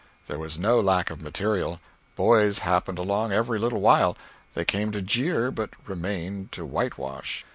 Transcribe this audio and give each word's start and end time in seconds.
There 0.25 0.39
was 0.39 0.57
no 0.57 0.79
lack 0.79 1.11
of 1.11 1.21
material; 1.21 1.79
boys 2.15 2.57
happened 2.65 2.97
along 2.97 3.31
every 3.31 3.59
little 3.59 3.81
while; 3.81 4.17
they 4.55 4.65
came 4.65 4.91
to 4.93 5.01
jeer, 5.03 5.51
but 5.51 5.69
remained 5.87 6.51
to 6.53 6.65
whitewash. 6.65 7.45